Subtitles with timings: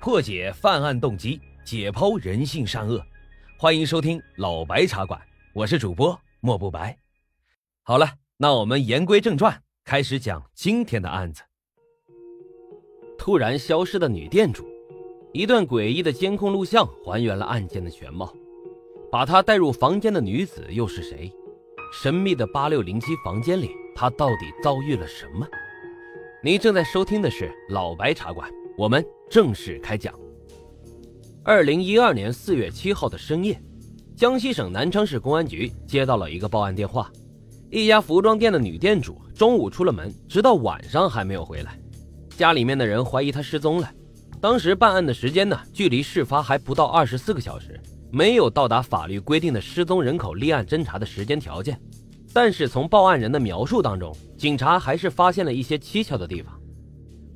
[0.00, 3.04] 破解犯案动机，解剖人性善恶。
[3.58, 5.20] 欢迎收听老白茶馆，
[5.52, 6.96] 我是主播莫不白。
[7.82, 8.08] 好了，
[8.38, 11.42] 那我们言归正传，开始讲今天的案子。
[13.18, 14.66] 突然消失的女店主，
[15.34, 18.34] 一段诡异的监控录像还原了案件的全貌。
[19.12, 21.30] 把她带入房间的女子又是谁？
[21.92, 25.46] 神秘的八六零七房间里，她到底遭遇了什么？
[26.42, 28.50] 您正在收听的是老白茶馆，
[28.80, 30.14] 我们正式开讲。
[31.44, 33.60] 二零一二年四月七号的深夜，
[34.16, 37.12] 江西省南昌市公安局接到了一个报案电话，
[37.70, 41.78] 一家服装店的女店主中午出了门，直到晚上还没有回来，
[42.38, 43.90] 家里面的人怀疑她失踪了。
[44.40, 47.78] 当时办案的时间呢，距离事发还不到二十四个小时。
[48.10, 51.78] 没有到达法律规定的失踪人口立案侦查的时间条件，
[52.32, 56.58] 但是从报案人的描述当中，警察还是发现了一些蹊跷的地方。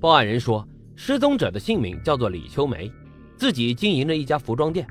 [0.00, 2.90] 报案人说，失踪者的姓名叫做李秋梅，
[3.36, 4.86] 自己经营着一家服装店，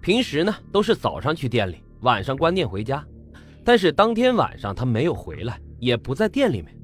[0.00, 3.04] 平时呢都是早上去店里，晚上关店回家。
[3.64, 6.74] 但是当天晚上她没有回来，也不在店里面。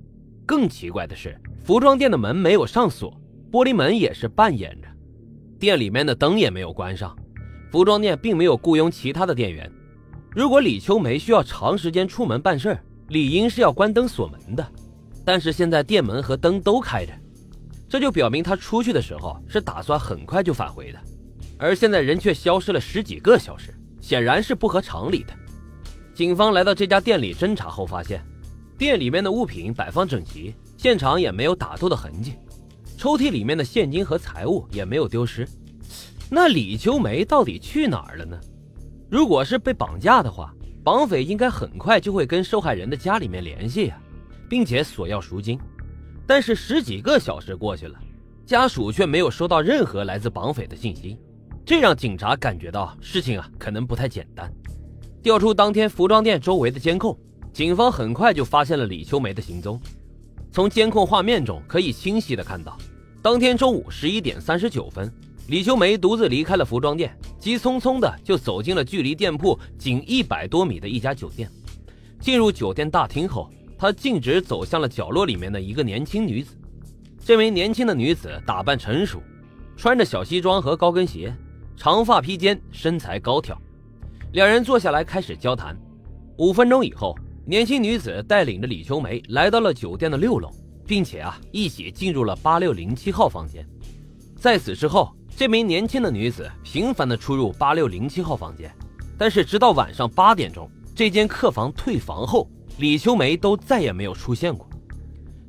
[0.47, 3.19] 更奇怪的是，服装店的门没有上锁，
[3.51, 4.89] 玻璃门也是半掩着，
[5.59, 7.17] 店里面的灯也没有关上。
[7.71, 9.71] 服装店并没有雇佣其他的店员。
[10.31, 14.67] 如果李秋梅需要长时间出门办事，理应是要关灯锁门的。
[15.25, 17.13] 但是现在店门和灯都开着，
[17.95, 20.99] 这就表明他出去的时候是打算很快就返回的。
[21.57, 25.33] 而现在人却消失了十几个小时，显然是不合常理的。
[26.13, 28.21] 警方来到这家店里侦查后，发现
[28.77, 32.35] 店里面的物品摆放整齐，现场也没有打斗的痕迹，
[32.99, 35.47] 抽屉里面的现金和财物也没有丢失。
[36.29, 38.37] 那李秋梅到底去哪儿了呢？
[39.09, 43.97] 如果是被绑架的话，绑匪应该很快就会跟受害人的家里面联系呀，
[44.51, 45.57] 并且索要赎金。
[46.27, 47.99] 但是十几个小时过去了，
[48.47, 51.19] 家属却没有收到任何来自绑匪的信息，
[51.65, 54.53] 这让警察感觉到事情啊可能不太简单。
[55.23, 57.19] 调出当天服装店周围的监控，
[57.53, 59.81] 警方很快就发现了李秋梅的行踪。
[60.51, 62.79] 从监控画面中可以清晰的看到，
[63.21, 65.13] 当天中午十一点三十九分。
[65.49, 71.51] 李秋梅独自离开了服装店，急匆匆的就走进了距离店铺仅一百多米的一家酒店。
[72.19, 76.57] 进入酒店大厅后，他径直走向了角落里面的一个年轻女子。
[77.19, 79.23] 这名年轻的女子打扮成熟，
[79.77, 81.35] 穿着小西装和高跟鞋，
[81.77, 83.61] 长发披肩，身材高挑。
[84.33, 85.77] 两人坐下来开始交谈。
[86.39, 87.15] 五分钟以后，
[87.47, 90.51] 年轻女子带领着李秋梅来到了酒店的六楼，
[90.87, 93.67] 并且啊一起进入了八六零七号房间。
[94.37, 95.15] 在此之后。
[95.37, 98.73] 这名年轻的女子频繁地出入八六零七号房间，
[99.19, 102.49] 但是直到晚上八点钟，这间客房退房后，
[102.79, 104.69] 李秋梅都再也没有出现过。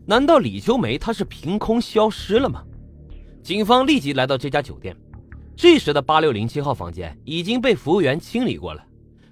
[0.06, 2.63] 难道李秋梅她是凭空消失了吗？
[3.44, 4.96] 警方立即来到这家酒店，
[5.56, 8.84] 这时的八六零七号房间已经被服务员清理过了，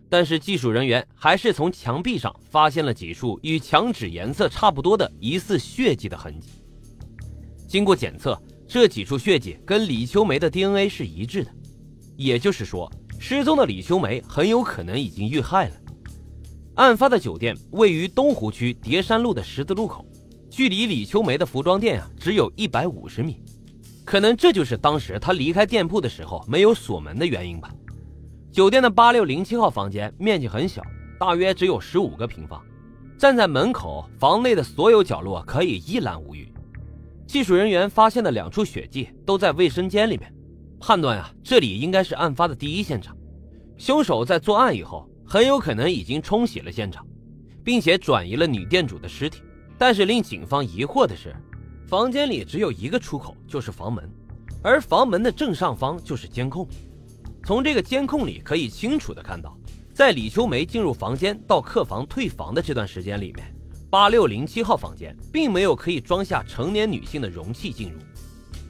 [0.10, 6.50] 但是技术人员还是从墙壁上发现了几处与墙纸颜色差不多的疑似血迹的痕迹。
[7.68, 8.42] 经过检测。
[8.66, 11.52] 这几处血迹跟李秋梅的 DNA 是一致的，
[12.16, 15.76] 也就是说，失踪的李秋梅很有可能已经遇害了。
[16.76, 20.04] 案发的酒店位于东湖区叠山路的十字路口，
[20.50, 23.40] 距离李秋梅的服装店啊只有一百五十米，
[24.04, 27.70] 可能这就是当时她离开店铺的时候没有锁门的原因吧。
[28.52, 30.82] 酒店的八六零七号房间面积很小，
[31.20, 32.60] 大约只有十五个平方，
[33.20, 36.52] 站在门口，房内的所有角落可以一览无余。
[37.28, 40.34] 技术人员发现的两处血迹都在卫生间里面，
[40.80, 43.16] 判断啊，这里应该是案发的第一现场。
[43.78, 47.06] 凶手在作案以后，很有可能已经冲洗了现场，
[47.64, 49.42] 并且转移了女店主的尸体。
[49.78, 51.36] 但是令警方疑惑的是，
[51.88, 54.10] 房间里只有一个出口，就是房门，
[54.62, 56.68] 而房门的正上方就是监控。
[57.44, 59.58] 从这个监控里可以清楚的看到，
[59.94, 63.54] 在李秋梅进入房间到客房退房的这段时间里面。
[63.90, 68.00] 八六零七号房间并没有可以装下成年女性的容器进入，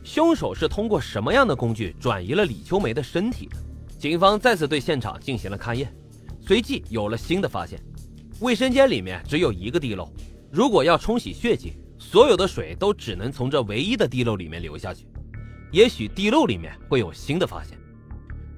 [0.04, 3.58] 凶手是通过什么样的工具转移了李秋梅的身体呢？
[3.98, 5.96] 警方再次对现场进行了勘验，
[6.46, 7.80] 随即有了新的发现：
[8.42, 10.12] 卫生间里面只有一个地漏，
[10.52, 15.08] 如果要冲洗血迹，所有的水都只能从这唯一的地漏里面流下去。
[15.72, 17.78] 也许地漏里面会有新的发现。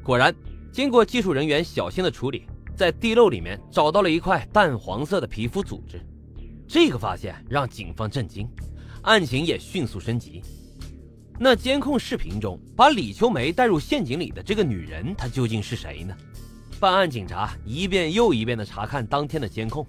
[0.04, 0.34] 果然，
[0.72, 6.02] 经过技术人员小心的处理，在地漏里面找到了一块淡黄色的皮肤组织。
[6.68, 8.50] 这个发现让警方震惊，
[9.04, 10.42] 案情也迅速升级。
[11.40, 16.16] 那监控视频中把李秋梅带入陷阱里的这个女人，她究竟是谁呢？
[16.80, 19.86] 办案警察一遍又一遍地查看当天的监控，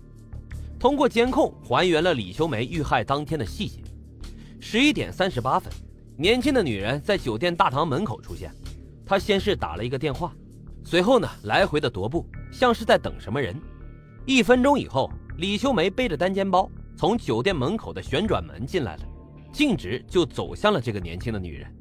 [0.78, 3.80] 通过监控还原了李秋梅遇害当天的细节。
[4.60, 5.72] 十一点三十八分，
[6.16, 8.50] 年轻的女人在酒店大堂门口出现。
[9.04, 10.32] 她先是打了一个电话，
[10.84, 13.54] 随后呢来回的踱步，像是在等什么人。
[14.24, 19.02] 一分钟以后，李秋梅背着单肩包从酒店门口的旋转门进来了，
[19.52, 21.72] 径直就走向了这个年轻的女人。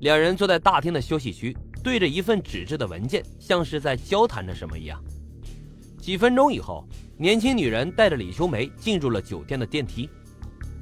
[0.00, 5.00] 两人坐在大厅的休息区，对着一份纸质的文件，像是在交谈着什么一样。
[5.98, 6.88] 几分钟以后，
[7.18, 10.08] 年轻女人带着李秋梅进入了酒店的电梯，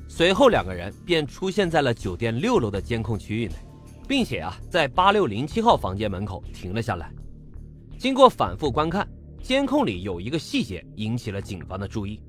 [0.08, 3.54] 随后两个人便出现在了酒店六楼的监控区域内，
[4.06, 7.12] 并且啊，在八六零七号房间门口停了下来。
[7.98, 9.06] 经过反复观看，
[9.42, 12.20] 监控里有一个细节引起了警方的注意。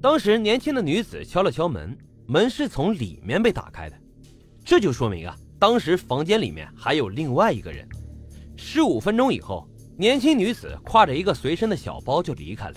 [0.00, 3.96] 当时年轻的女子敲了敲门，门是从里面被打开的，
[4.64, 7.88] 这就说明啊，当时房间里面还有另外一个人。
[8.56, 9.68] 十五分钟以后。
[10.00, 12.74] 年轻女子挎着一个随身的小包就离开了，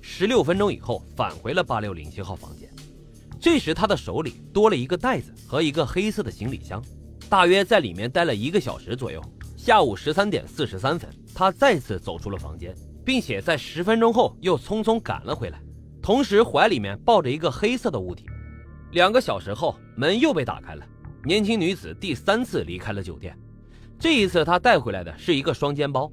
[0.00, 2.70] 十六分钟以后返回了八六零七号房间。
[3.40, 6.80] 这时她的手里多了一个袋子和一个黑色的行李箱，
[7.28, 9.20] 大约在里面待了一个小时左右。
[9.56, 12.72] 下午十三点四十三分，她再次走出了房间，
[13.04, 15.60] 并且在十分钟后又匆匆赶了回来，
[16.00, 18.26] 同时怀里面抱着一个黑色的物体。
[18.92, 20.86] 两个小时后，门又被打开了，
[21.24, 23.36] 年轻女子第三次离开了酒店。
[23.98, 26.10] 这一次她带回来的是一个双肩包。